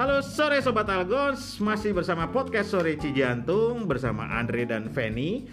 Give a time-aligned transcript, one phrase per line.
[0.00, 5.44] Halo sore Sobat Algons, masih bersama podcast Sore Cijantung bersama Andre dan Feni.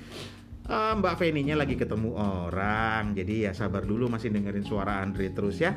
[0.63, 5.59] Eh, Mbak Feninya lagi ketemu orang, jadi ya sabar dulu masih dengerin suara Andre terus
[5.59, 5.75] ya.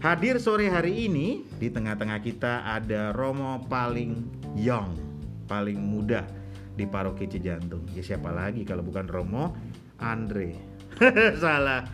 [0.00, 4.24] Hadir sore hari ini di tengah-tengah kita ada Romo paling
[4.56, 4.96] young,
[5.44, 6.24] paling muda
[6.72, 7.84] di paroki Cijantung.
[7.92, 9.52] Ya siapa lagi kalau bukan Romo?
[10.00, 10.56] Andre.
[11.44, 11.84] Salah.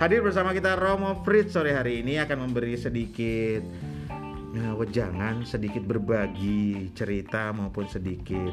[0.00, 3.89] Hadir bersama kita Romo Fritz sore hari ini akan memberi sedikit
[4.50, 8.50] Nah, wejangan sedikit berbagi cerita maupun sedikit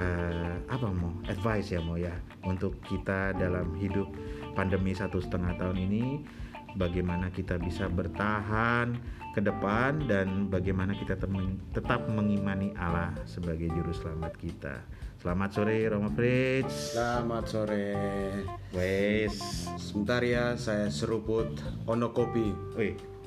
[0.00, 2.16] eh, apa mau advice ya mau ya
[2.48, 4.08] untuk kita dalam hidup
[4.56, 6.04] pandemi satu setengah tahun ini
[6.80, 8.96] bagaimana kita bisa bertahan
[9.36, 11.20] ke depan dan bagaimana kita
[11.76, 14.80] tetap mengimani Allah sebagai juru selamat kita.
[15.20, 16.96] Selamat sore Romo Fritz.
[16.96, 17.90] Selamat sore.
[18.72, 19.66] Wes.
[19.76, 22.54] Sebentar ya, saya seruput Ono Kopi.
[22.78, 23.17] Wih.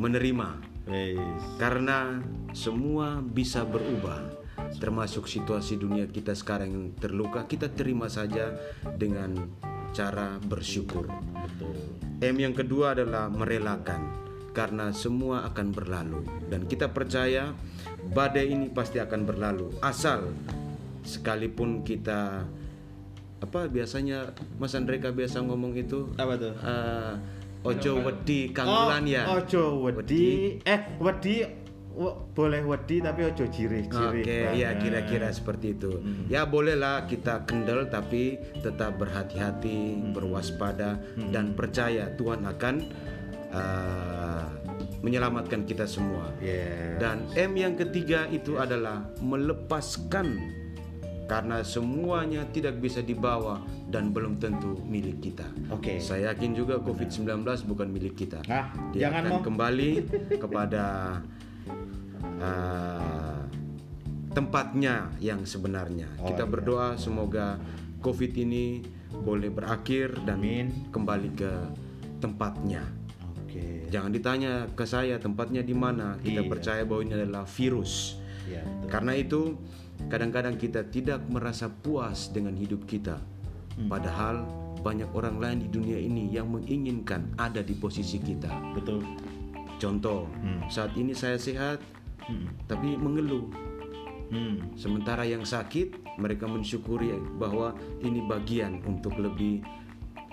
[0.01, 0.49] menerima.
[0.89, 1.21] Wes.
[1.61, 2.17] Karena
[2.57, 4.33] semua bisa berubah,
[4.81, 8.49] termasuk situasi dunia kita sekarang yang terluka, kita terima saja
[8.97, 9.47] dengan
[9.93, 11.05] cara bersyukur.
[11.37, 11.77] Betul.
[12.17, 14.09] M yang kedua adalah merelakan,
[14.53, 17.51] karena semua akan berlalu dan kita percaya
[18.05, 20.29] badai ini pasti akan berlalu, asal
[21.01, 22.45] sekalipun kita
[23.39, 26.55] apa biasanya Mas Andreka biasa ngomong itu Apa tuh?
[26.55, 27.13] eh,
[27.61, 29.27] ojo wedi kanggulan ya.
[29.27, 30.59] Oh, ojo wedi.
[30.63, 31.43] Eh, wedi
[31.91, 34.23] w- boleh wedi tapi ojo jirih-jirih.
[34.23, 34.59] Oke, banget.
[34.59, 35.91] ya kira-kira seperti itu.
[36.27, 42.75] Ya bolehlah kita kendel tapi tetap berhati-hati, berwaspada dan percaya Tuhan akan
[43.53, 44.45] uh,
[45.03, 46.31] menyelamatkan kita semua.
[46.39, 46.97] Yes.
[46.97, 50.39] Dan M yang ketiga itu adalah melepaskan
[51.23, 55.47] karena semuanya tidak bisa dibawa dan belum tentu milik kita.
[55.71, 55.97] Oke.
[56.03, 58.43] Saya yakin juga COVID-19 bukan milik kita.
[58.51, 59.41] Ah, Dia jangan akan mau.
[59.41, 59.91] kembali
[60.43, 60.85] kepada
[62.43, 63.39] uh,
[64.35, 66.11] tempatnya yang sebenarnya.
[66.19, 66.51] Oh, Kita iya.
[66.51, 67.55] berdoa semoga
[68.03, 70.91] COVID ini boleh berakhir dan Amin.
[70.91, 71.51] kembali ke
[72.19, 73.02] tempatnya.
[73.53, 73.93] Oke.
[73.93, 76.17] Jangan ditanya ke saya tempatnya di mana.
[76.17, 76.49] Kita Iya.
[76.49, 78.17] percaya bahwa ini adalah virus.
[78.49, 78.89] Ya, betul.
[78.89, 79.41] Karena itu
[80.09, 83.21] kadang-kadang kita tidak merasa puas dengan hidup kita.
[83.77, 83.87] Hmm.
[83.87, 84.43] Padahal
[84.81, 88.51] banyak orang lain di dunia ini yang menginginkan ada di posisi kita.
[88.75, 89.05] Betul.
[89.77, 90.65] Contoh, Hmm.
[90.67, 91.79] saat ini saya sehat
[92.25, 92.51] Hmm.
[92.65, 93.47] tapi mengeluh.
[94.33, 94.73] Hmm.
[94.73, 99.61] Sementara yang sakit mereka mensyukuri bahwa ini bagian untuk lebih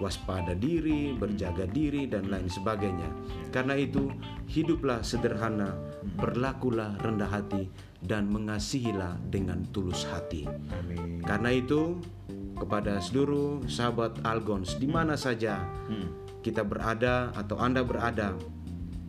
[0.01, 3.07] waspada diri, berjaga diri dan lain sebagainya.
[3.53, 4.09] Karena itu,
[4.49, 5.77] hiduplah sederhana,
[6.17, 7.69] berlakulah rendah hati
[8.01, 10.49] dan mengasihilah dengan tulus hati.
[10.49, 11.21] Amin.
[11.21, 12.01] Karena itu,
[12.57, 16.13] kepada seluruh sahabat Algons di mana saja Hmm.
[16.41, 18.37] kita berada atau Anda berada,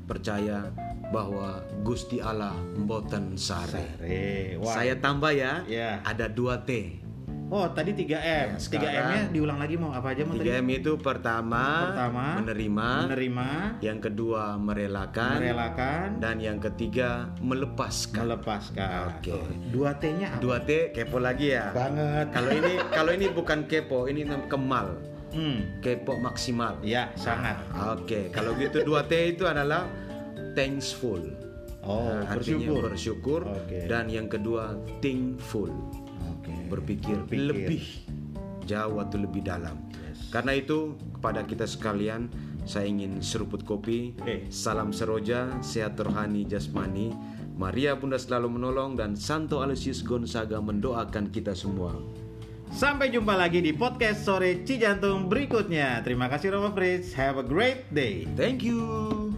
[0.08, 0.72] percaya
[1.12, 4.00] bahwa Gusti Allah mboten sare.
[4.00, 4.56] Sare.
[4.64, 6.00] Saya tambah ya, Ya.
[6.08, 7.04] ada 2T.
[7.52, 8.16] Oh, tadi 3M.
[8.16, 10.48] Ya, 3M-nya sekarang- diulang lagi mau apa aja mau tadi?
[10.48, 13.48] 3M itu pertama, Pertama, menerima, Menerima,
[13.84, 18.24] yang kedua merelakan, merelakan, dan yang ketiga melepaskan.
[18.24, 19.12] melepaskan.
[19.12, 19.36] Oke.
[19.68, 20.40] Dua T-nya apa?
[20.40, 21.76] 2T kepo lagi ya.
[21.76, 22.32] Banget.
[22.32, 24.96] Kalau ini kalau ini bukan kepo, ini kemal.
[25.32, 25.80] Hmm.
[25.80, 26.80] Kepo maksimal.
[26.80, 27.60] Ya, sangat.
[27.92, 29.92] Oke, kalau gitu 2T itu adalah
[30.54, 31.20] thankful.
[31.82, 32.82] Oh, Nah, artinya bersyukur.
[32.86, 33.90] bersyukur Oke.
[33.90, 34.72] dan yang kedua
[35.02, 35.68] thankful.
[36.42, 36.54] Oke.
[36.74, 37.46] berpikir, Berpikir.
[37.54, 37.84] lebih
[38.66, 39.78] jauh atau lebih dalam.
[39.94, 40.34] Yes.
[40.34, 42.34] Karena itu kepada kita sekalian
[42.66, 44.18] saya ingin seruput kopi.
[44.26, 44.50] Eh.
[44.50, 47.14] Salam seroja, sehat rohani jasmani.
[47.58, 51.94] Maria Bunda selalu menolong dan Santo Aloysius Gonzaga mendoakan kita semua.
[52.72, 56.00] Sampai jumpa lagi di podcast sore Cijantung berikutnya.
[56.02, 57.12] Terima kasih Romo Fritz.
[57.14, 58.24] Have a great day.
[58.40, 59.31] Thank you.